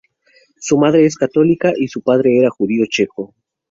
[0.59, 3.35] Su madre es católica, y su padre era judío checo.